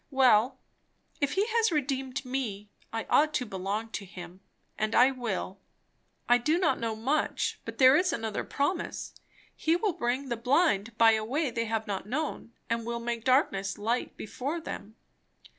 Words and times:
Well, 0.09 0.57
if 1.19 1.33
he 1.33 1.45
has 1.45 1.71
redeemed 1.71 2.25
me, 2.25 2.71
I 2.91 3.05
ought 3.07 3.35
to 3.35 3.45
belong 3.45 3.89
to 3.89 4.03
him, 4.03 4.41
and 4.75 4.95
I 4.95 5.11
will! 5.11 5.59
I 6.27 6.39
do 6.39 6.57
not 6.57 6.79
know 6.79 6.95
much, 6.95 7.59
but 7.65 7.77
there 7.77 7.95
is 7.95 8.11
another 8.11 8.43
promise; 8.43 9.13
he 9.55 9.75
will 9.75 9.93
bring 9.93 10.29
the 10.29 10.37
blind 10.37 10.97
by 10.97 11.11
a 11.11 11.23
way 11.23 11.51
they 11.51 11.65
have 11.65 11.85
not 11.85 12.07
known, 12.09 12.51
and 12.67 12.83
will 12.83 12.99
make 12.99 13.23
darkness 13.23 13.77
light 13.77 14.17
before 14.17 14.59
them. 14.59 14.95